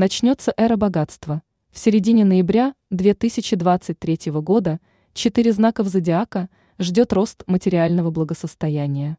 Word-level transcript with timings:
Начнется 0.00 0.54
эра 0.56 0.76
богатства. 0.76 1.42
В 1.72 1.78
середине 1.80 2.24
ноября 2.24 2.76
2023 2.90 4.30
года 4.30 4.78
четыре 5.12 5.52
знаков 5.52 5.88
зодиака 5.88 6.48
ждет 6.78 7.12
рост 7.12 7.42
материального 7.48 8.12
благосостояния. 8.12 9.18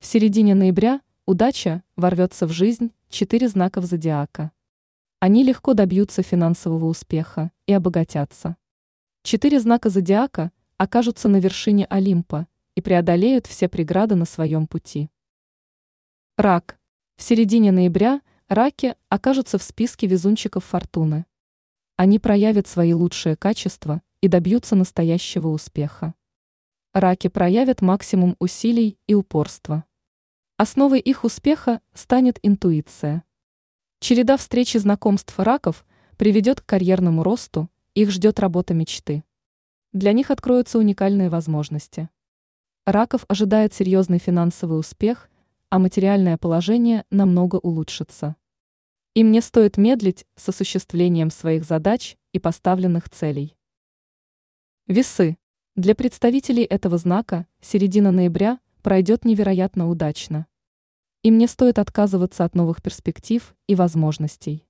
В 0.00 0.04
середине 0.04 0.54
ноября 0.54 1.00
удача 1.24 1.82
ворвется 1.96 2.46
в 2.46 2.50
жизнь 2.50 2.92
четыре 3.08 3.48
знаков 3.48 3.86
зодиака. 3.86 4.52
Они 5.18 5.42
легко 5.44 5.72
добьются 5.72 6.22
финансового 6.22 6.84
успеха 6.84 7.50
и 7.66 7.72
обогатятся. 7.72 8.54
Четыре 9.22 9.60
знака 9.60 9.88
зодиака 9.88 10.52
окажутся 10.76 11.26
на 11.26 11.38
вершине 11.38 11.86
Олимпа 11.86 12.46
и 12.74 12.82
преодолеют 12.82 13.46
все 13.46 13.70
преграды 13.70 14.14
на 14.14 14.26
своем 14.26 14.66
пути. 14.66 15.08
Рак. 16.36 16.78
В 17.16 17.22
середине 17.22 17.72
ноября 17.72 18.20
раки 18.48 18.96
окажутся 19.10 19.58
в 19.58 19.62
списке 19.62 20.06
везунчиков 20.06 20.64
фортуны. 20.64 21.26
Они 21.96 22.18
проявят 22.18 22.66
свои 22.66 22.94
лучшие 22.94 23.36
качества 23.36 24.00
и 24.22 24.28
добьются 24.28 24.74
настоящего 24.74 25.48
успеха. 25.48 26.14
Раки 26.94 27.28
проявят 27.28 27.82
максимум 27.82 28.36
усилий 28.38 28.98
и 29.06 29.14
упорства. 29.14 29.84
Основой 30.56 31.00
их 31.00 31.24
успеха 31.24 31.82
станет 31.92 32.38
интуиция. 32.42 33.22
Череда 34.00 34.36
встреч 34.38 34.76
и 34.76 34.78
знакомств 34.78 35.38
раков 35.38 35.84
приведет 36.16 36.62
к 36.62 36.66
карьерному 36.66 37.22
росту, 37.22 37.68
их 37.94 38.10
ждет 38.10 38.40
работа 38.40 38.72
мечты. 38.72 39.24
Для 39.92 40.12
них 40.12 40.30
откроются 40.30 40.78
уникальные 40.78 41.28
возможности. 41.28 42.08
Раков 42.86 43.24
ожидает 43.28 43.74
серьезный 43.74 44.18
финансовый 44.18 44.78
успех, 44.78 45.28
а 45.70 45.78
материальное 45.78 46.38
положение 46.38 47.04
намного 47.10 47.56
улучшится. 47.56 48.36
Им 49.14 49.32
не 49.32 49.40
стоит 49.40 49.76
медлить 49.76 50.26
с 50.36 50.48
осуществлением 50.48 51.30
своих 51.30 51.64
задач 51.64 52.16
и 52.32 52.38
поставленных 52.38 53.10
целей. 53.10 53.56
Весы. 54.86 55.36
Для 55.76 55.94
представителей 55.94 56.64
этого 56.64 56.98
знака 56.98 57.46
середина 57.60 58.10
ноября 58.10 58.58
пройдет 58.82 59.24
невероятно 59.24 59.88
удачно. 59.88 60.46
Им 61.22 61.36
не 61.36 61.46
стоит 61.46 61.78
отказываться 61.78 62.44
от 62.44 62.54
новых 62.54 62.82
перспектив 62.82 63.54
и 63.66 63.74
возможностей. 63.74 64.66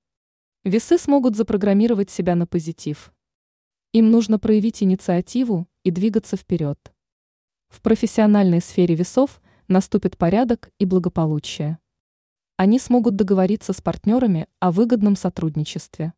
Весы 0.65 0.99
смогут 0.99 1.37
запрограммировать 1.37 2.11
себя 2.11 2.35
на 2.35 2.47
позитив. 2.47 3.13
Им 3.93 4.11
нужно 4.11 4.39
проявить 4.39 4.83
инициативу 4.83 5.69
и 5.85 5.91
двигаться 5.91 6.37
вперед. 6.37 6.79
В 7.69 7.81
профессиональной 7.81 8.61
сфере 8.61 8.95
весов 8.95 9.41
наступит 9.69 10.17
порядок 10.17 10.71
и 10.79 10.85
благополучие. 10.85 11.79
Они 12.57 12.79
смогут 12.79 13.17
договориться 13.17 13.73
с 13.73 13.81
партнерами 13.81 14.49
о 14.59 14.73
выгодном 14.73 15.15
сотрудничестве. 15.15 16.15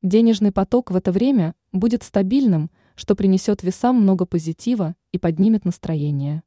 Денежный 0.00 0.52
поток 0.52 0.90
в 0.90 0.96
это 0.96 1.12
время 1.12 1.54
будет 1.72 2.04
стабильным, 2.04 2.70
что 2.94 3.14
принесет 3.14 3.62
весам 3.62 4.00
много 4.00 4.26
позитива 4.26 4.94
и 5.12 5.18
поднимет 5.18 5.64
настроение. 5.64 6.42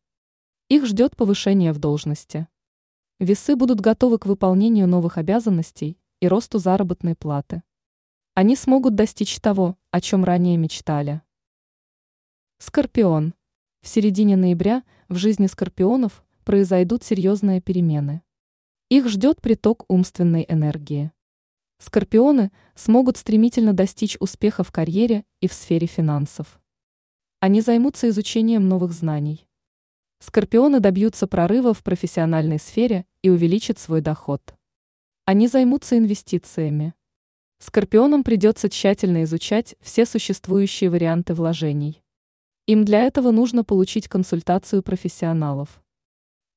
Их 0.70 0.86
ждет 0.86 1.18
повышение 1.18 1.74
в 1.74 1.80
должности. 1.80 2.48
Весы 3.20 3.56
будут 3.56 3.82
готовы 3.82 4.18
к 4.18 4.26
выполнению 4.26 4.88
новых 4.88 5.18
обязанностей 5.18 6.00
и 6.22 6.28
росту 6.28 6.60
заработной 6.60 7.14
платы. 7.14 7.62
Они 8.34 8.56
смогут 8.56 8.96
достичь 8.96 9.40
того, 9.42 9.78
о 9.92 10.00
чем 10.00 10.24
ранее 10.24 10.56
мечтали. 10.56 11.22
Скорпион. 12.58 13.34
В 13.82 13.88
середине 13.88 14.36
ноября 14.36 14.84
в 15.10 15.16
жизни 15.16 15.48
скорпионов 15.48 16.24
произойдут 16.44 17.04
серьезные 17.04 17.62
перемены. 17.62 18.22
Их 18.90 19.08
ждет 19.08 19.42
приток 19.42 19.86
умственной 19.88 20.46
энергии. 20.48 21.12
Скорпионы 21.80 22.52
смогут 22.76 23.18
стремительно 23.18 23.74
достичь 23.74 24.18
успеха 24.20 24.64
в 24.64 24.72
карьере 24.72 25.26
и 25.40 25.48
в 25.48 25.54
сфере 25.54 25.88
финансов. 25.88 26.62
Они 27.40 27.60
займутся 27.60 28.10
изучением 28.10 28.70
новых 28.70 28.92
знаний. 28.92 29.48
Скорпионы 30.20 30.80
добьются 30.80 31.26
прорыва 31.26 31.74
в 31.74 31.82
профессиональной 31.82 32.60
сфере 32.60 33.08
и 33.24 33.32
увеличат 33.32 33.80
свой 33.80 34.02
доход. 34.02 34.54
Они 35.26 35.48
займутся 35.48 35.98
инвестициями. 35.98 36.94
Скорпионам 37.58 38.24
придется 38.24 38.70
тщательно 38.70 39.24
изучать 39.24 39.76
все 39.82 40.06
существующие 40.06 40.92
варианты 40.92 41.34
вложений. 41.34 42.04
Им 42.68 42.86
для 42.86 43.02
этого 43.02 43.32
нужно 43.32 43.64
получить 43.64 44.08
консультацию 44.08 44.84
профессионалов. 44.84 45.82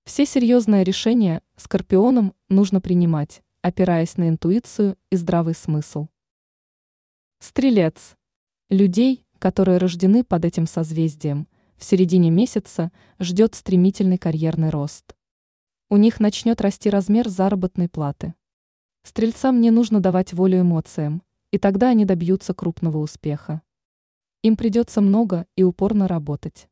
Все 0.05 0.27
серьезные 0.27 0.85
решения 0.85 1.41
скорпионам 1.57 2.35
нужно 2.49 2.81
принимать, 2.81 3.43
опираясь 3.63 4.19
на 4.19 4.29
интуицию 4.29 4.99
и 5.11 5.17
здравый 5.17 5.55
смысл. 5.55 6.09
Стрелец. 7.39 8.17
Людей, 8.69 9.25
которые 9.39 9.79
рождены 9.79 10.25
под 10.25 10.45
этим 10.45 10.67
созвездием, 10.67 11.49
в 11.77 11.85
середине 11.85 12.31
месяца 12.31 12.93
ждет 13.19 13.55
стремительный 13.55 14.19
карьерный 14.19 14.71
рост. 14.71 15.15
У 15.89 15.97
них 15.97 16.21
начнет 16.21 16.61
расти 16.61 16.91
размер 16.91 17.29
заработной 17.29 17.89
платы. 17.89 18.35
Стрельцам 19.05 19.61
не 19.61 19.71
нужно 19.71 20.01
давать 20.01 20.33
волю 20.33 20.61
эмоциям, 20.61 21.23
и 21.51 21.59
тогда 21.59 21.91
они 21.91 22.05
добьются 22.05 22.55
крупного 22.55 22.99
успеха. 22.99 23.63
Им 24.45 24.59
придется 24.59 25.01
много 25.01 25.47
и 25.57 25.63
упорно 25.63 26.07
работать. 26.07 26.69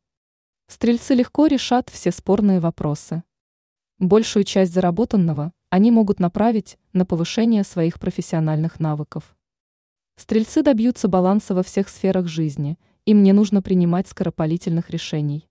Стрельцы 0.66 1.14
легко 1.14 1.46
решат 1.46 1.88
все 1.88 2.10
спорные 2.12 2.60
вопросы. 2.60 3.22
Большую 3.98 4.44
часть 4.44 4.74
заработанного 4.74 5.54
они 5.70 5.90
могут 5.90 6.20
направить 6.20 6.76
на 6.92 7.06
повышение 7.06 7.64
своих 7.64 7.98
профессиональных 7.98 8.78
навыков. 8.78 9.34
Стрельцы 10.16 10.62
добьются 10.62 11.08
баланса 11.08 11.54
во 11.54 11.62
всех 11.62 11.88
сферах 11.88 12.26
жизни, 12.26 12.78
им 13.06 13.22
не 13.22 13.32
нужно 13.32 13.62
принимать 13.62 14.06
скоропалительных 14.06 14.90
решений. 14.90 15.48